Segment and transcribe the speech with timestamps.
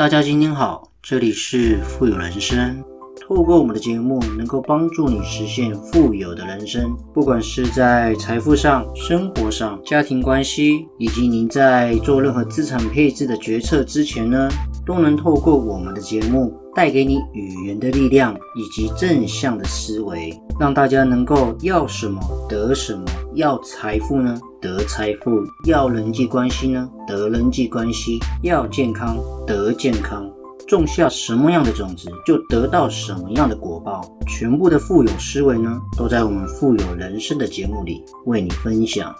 [0.00, 2.82] 大家今天好，这里是富有人生。
[3.20, 6.96] 透过我们的节目，能够帮助你实现富有的人生。
[7.12, 14.48] 不管是在财富上、生活上、家庭关系，以及您在做任何资产配置的决策之前呢，
[14.86, 23.04] 都能透过我们的节目，带给你语言的力量以及正向的思维，让大家能够要什么得什么。
[23.34, 25.30] 要财富呢，得财富；
[25.66, 30.28] 要人际关系呢，得人际关系；要健康，得健康。
[30.66, 34.00] 种下什么样的种子，就得到什么样的果报。
[34.28, 39.12] 全部的富有思维呢，都在我们富有人生的节目里为你分享。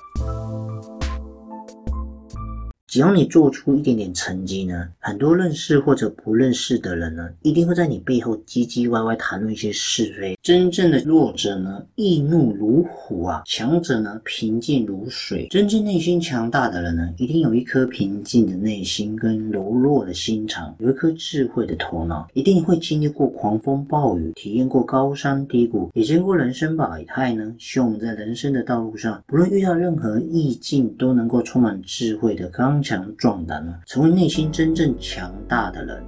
[2.91, 10.37] 只要你做出一点点成绩呢，很多认识或者不认识的人呢，一定会在你背后唧唧歪歪谈论一些是非。
[10.43, 15.47] 真正的弱者呢，易怒如虎啊；强者呢，平静如水。
[15.51, 27.55] 真正内心强大的人呢，一定有一颗平静的内心跟柔弱的心肠，有一颗智慧的头脑，一定会经历过狂风暴雨，体验过高山低谷，也见过人生百态呢。
[27.57, 32.80] 希望我们在人生的道路上，不论遇到任何意境，都能够充满智慧的刚。
[32.83, 36.03] 强壮胆呢，成为内心真正强大的人。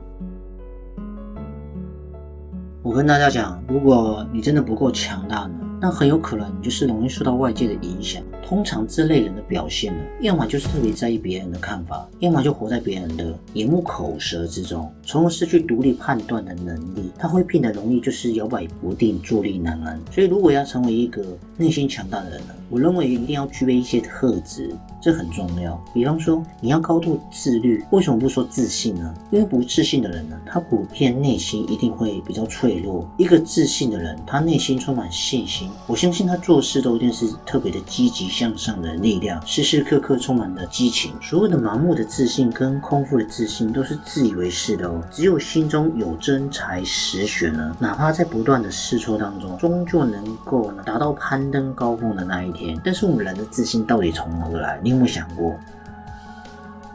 [2.83, 5.55] 我跟大家讲，如果你真的不够强大呢？
[5.83, 8.23] 那很有可能你就是容易受到外界的影响。
[8.47, 17.11] 通常这类人的表现呢，要么就是特别在意别人的看法，要么就活在别人的眼目口舌之中，从而失去独立判断的能力。
[17.19, 19.99] 他会变得容易就是摇摆不定、坐立难安。
[20.13, 21.25] 所以，如果要成为一个
[21.57, 25.83] 内心强大的人呢，我认为一定要具备一些特质，这很重要。
[25.93, 27.83] 比方说，你要高度自律。
[27.91, 29.13] 为什么不说自信呢？
[29.33, 33.09] 因为不自信的人呢，他普遍内心一定会比较脆弱。
[33.17, 35.71] 一个自信的人，他内心充满信心。
[35.87, 41.13] 我相信他做事都一定是特别的积极向上的力量，时时刻刻充满了激情。
[41.21, 45.03] 所有的盲目的自信跟空腹的自信都是自以为是的哦。
[45.11, 52.81] 只有心中有真才实学呢，哪怕在不断的试错当中，终究能够呢达到攀登高峰的那一天。
[52.85, 54.81] 但是我们人的自信到底从何而来？
[54.83, 55.55] 你有没有想过？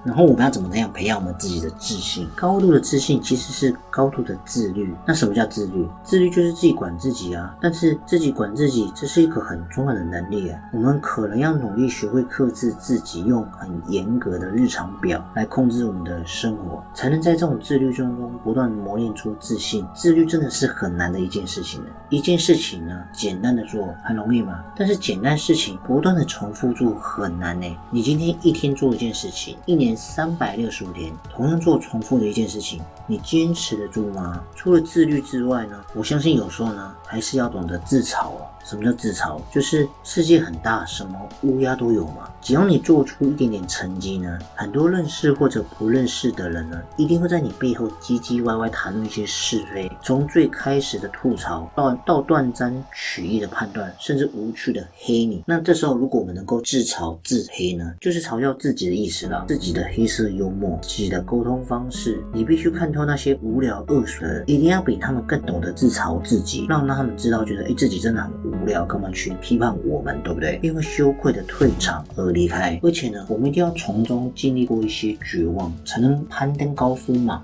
[0.04, 2.28] 然后我们要怎么样培养我们自己的自信？
[2.36, 4.96] 高度的自信其实是高度的自律。
[5.06, 5.86] 那什么叫自律？
[6.02, 7.58] 自律就是自己管自己啊。
[7.60, 10.60] 但是自己管自己，这是一个很重要的能力啊。
[10.72, 19.86] 我们可能要努力学会克制自己，用很严格的日常表来控制我们的生活，才能在这种自律中中不断磨练出自信。
[19.94, 21.90] 自律真的是很难的一件事情呢。
[22.10, 24.64] 一件事情呢，简单的做很容易吗？
[24.78, 27.78] 但是简单事情不断的重复做很难呢。
[27.92, 29.97] 你今天一天做一件事情，一年。
[29.98, 34.44] 三百六十五天，同样做重复的一件事情，你坚持得住吗？
[34.56, 35.84] 除了自律之外呢？
[35.96, 38.48] 我相信有时候呢，还是要懂得自嘲哦。
[38.68, 39.40] 什么叫自嘲？
[39.50, 42.30] 就是世界很大，什么乌鸦都有嘛。
[42.42, 49.90] 只要你做出一点点成绩呢，很多认识或者不认识的人呢，一定会在你背后唧唧歪歪谈论一些是非。
[50.04, 55.44] 从最开始的吐槽，到到断章取义的判断，甚至无趣的黑你。
[55.48, 62.22] 那这时候，如果我们能够自嘲自黑呢，就是嘲笑自己的意思了，自己的黑色幽默，自己的沟通方式。
[62.34, 68.57] 你必须看透那些无聊恶俗的人，一定要比他们更懂得自嘲自己，让让他们知道，觉得哎，自己真的很无。
[68.62, 70.60] 无聊，干嘛去批判我们，对不对？
[70.62, 77.44] 因为羞愧的退场而离开，而且呢，我们一定要从中经历过一些绝望，才能攀登高峰嘛。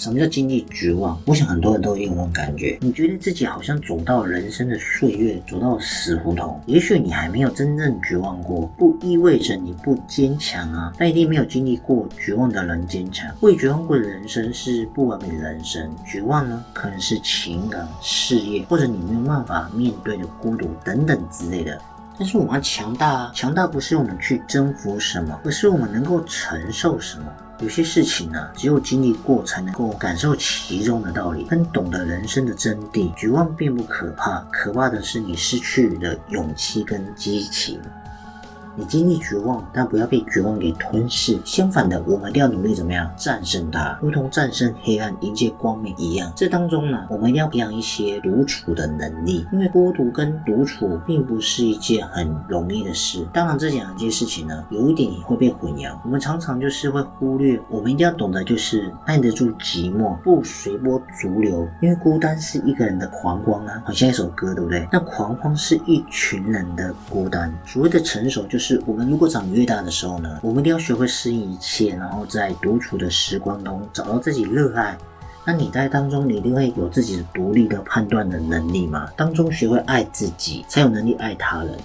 [0.00, 1.20] 什么叫经历绝望？
[1.26, 6.58] 我想很多人都有那种感觉，你觉得自己好像走到人生的岁月，走到死胡同。
[6.64, 10.90] 也许你还没有真正绝望过，不意味着你不坚强啊。
[10.98, 13.30] 但一定没有经历过绝望的人坚强。
[13.40, 15.94] 未绝望过的人生是不完美的人生。
[16.06, 21.78] 绝望呢，可能是情感、事业，或者你没有办法面对的孤独等等之类的。
[22.18, 23.32] 但是我们要强大啊！
[23.34, 27.24] 强大不是我们去征服什么，而是我们能够承受什么。
[27.60, 33.14] 有些事情呢，只有经历过才能够感受其中的道理，更懂得人生的真谛。
[33.14, 37.78] 绝望并不可怕，可怕的是你失去了勇气跟激情。
[38.76, 41.38] 你经历绝望，但不要被绝望给吞噬。
[41.44, 46.32] 相反的，我们一定要努力怎么样战胜它，如同战胜黑暗迎接光明一样。
[46.36, 53.26] 这当中呢，我们一定要培养一些独处的能力，因为孤独跟独处并不是一件很容易的事。
[53.32, 55.92] 当然，这两件事情呢，有一点也会被混淆。
[56.04, 61.68] 我们常常就是会忽略，我们一定要懂得就是耐得住寂寞，不随波逐流。
[61.82, 64.86] 因为孤单是一个人的狂欢啊，好像一首歌，对不对？
[64.92, 67.52] 那狂欢是一群人的孤单。
[67.66, 68.59] 所谓的成熟就。
[68.60, 74.96] 是我们如果长越大的时候呢，我们一定要学会适应一切，然后在独处的时光中找到自己热爱。
[75.44, 79.08] 那你在当中，你一定会有自己的独立的判断的能力嘛？
[79.16, 81.76] 当中学会爱自己，才有能力爱他人。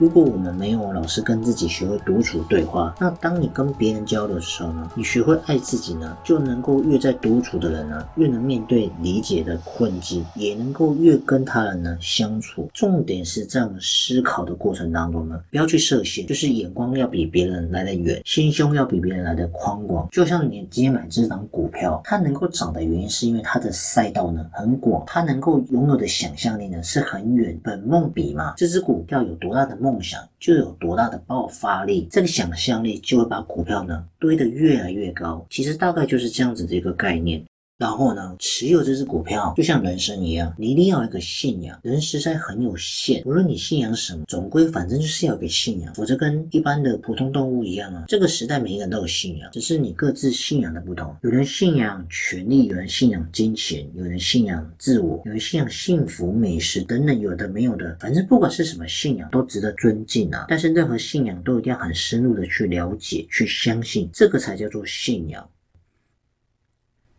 [0.00, 12.70] 如果我们没有老是跟自己学会独处对话，那当你跟别人交流的时候呢，你学会爱自己呢，就能够越在独处的人呢，越能面对理解的困境，也能够越跟他人呢相处。
[12.72, 20.08] 重点是在我们思考的过程当中呢，不要去设限，就是眼光要比别人来得远，心胸要比别人来得宽广。
[20.10, 27.54] 就像你今天买这张股票，它能够涨的原因是因为它的赛道呢很广，它能够拥有的想象力呢是很远。
[27.62, 35.44] 本梦比嘛，这只股票有多大的梦梦想，就有多大的爆发力，这个想象力就会把股票呢堆得越来越高。
[35.50, 37.42] 其实大概就是这样子的一个概念。
[37.80, 41.80] 然后呢，持有这只股票就像人生一样，你一定要有一个信仰。
[41.82, 48.04] 人实在很有限，无论你信仰什么，总归反正就是要有个信仰，否则跟一般的普通动物一样啊。
[48.06, 51.16] 这个时代每一个人都有信仰，只是你各自信仰的不同。
[51.22, 60.44] 有人信仰权力，有人信仰金钱，有人信仰自我，有人信仰幸福、美食等等，有的没有的，反正不管是什么信仰，都值得尊敬啊。
[60.50, 65.48] 但是任何信仰都一定要很深入的去了解、去相信，这个才叫做信仰。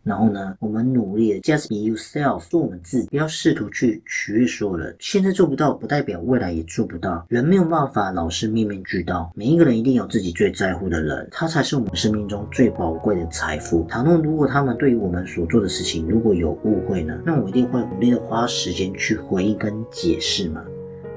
[0.04, 4.94] 然后呢，我们努力的 just be yourself，做我们自己，不要试图去取悦所有人。
[4.98, 7.24] 现在做不到，不代表未来也做不到。
[7.28, 13.84] 人没有办法老是面面俱到，每一个人一定有自己最在乎的人，他才是我们生命中最宝贵的财富。
[13.88, 20.62] 倘若如果他们对于我们所做的事情如果有误会呢，那我一定会努力的花时间去回应跟解释嘛。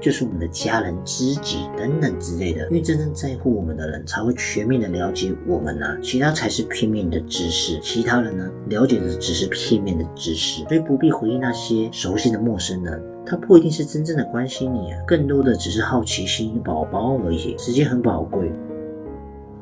[0.06, 7.76] 就是我们的家人、知己等等之类的，因为真正在乎我们的人才会全面的了解我们呢，其他才是片面的知识。
[7.80, 17.58] 其他人呢，了解的只是片面的知识，所以不必回忆那些熟悉的陌生人，他不一定是真正的关心你啊，更多的只是好奇心宝宝而已。
[17.58, 18.52] 时间很宝贵。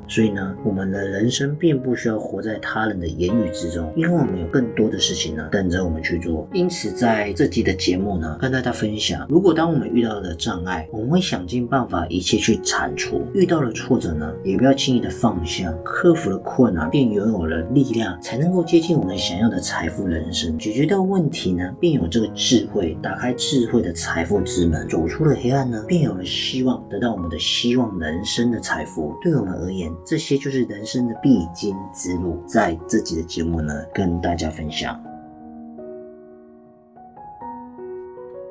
[0.06, 6.46] 所以呢，我们的人生并不需要活在他人的言语之中，因为我们有更多的事情呢等着我们去做。
[6.52, 20.58] 因此，在这集的节目呢，跟大家分享，如果当我们遇到了障碍，我们会想尽办法一切去铲除；遇到了挫折呢，也不要轻易的放下，克服了困难，便拥有了力量，才能够接近我们想要的财富人生。
[20.58, 29.14] 解决掉问题呢，便有这个智慧，打开智慧的财富之门，走出了黑暗呢，便有了希望，得到我们的希望人生的财富。
[29.22, 34.98] 对我们而言，这些就是人生的必经之路，在这集的节目呢，跟大家分享。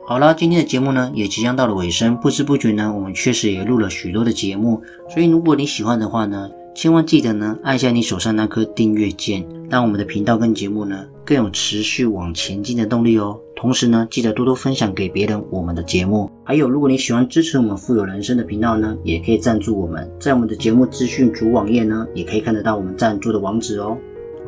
[0.06, 13.40] 好了，今天的节目呢，也即将到了尾声，不知不觉呢，我们确实也录了许多的节目，所以如果你喜欢的话呢，千万记得呢，按下你手上那颗订阅键，让我们的频道跟节目呢，更有持续往前进的动力哦。
[13.56, 16.30] 同时呢，记得多多分享给别人我们的节目。
[16.44, 23.98] 还有，如果你喜欢支持我们富有人生的频道呢，也可以赞助我们，在我们的节目资讯主网页呢，也可以看得到我们赞助的网址哦。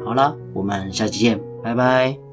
[0.06, 2.25] 好了，我们下期见，拜拜。